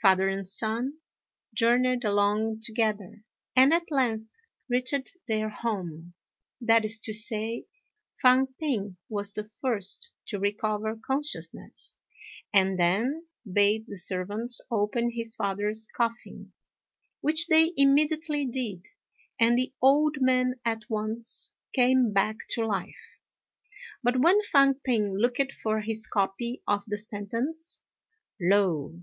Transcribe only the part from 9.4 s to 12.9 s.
first to recover consciousness, and